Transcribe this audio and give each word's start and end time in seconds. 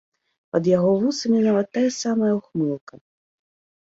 Пад 0.55 0.69
яго 0.77 0.93
вусамі 1.03 1.41
нават 1.47 1.67
тая 1.77 1.83
самая 1.97 2.31
ўхмылка. 2.39 2.93